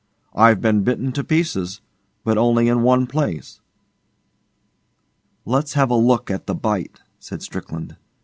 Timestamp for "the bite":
6.47-7.01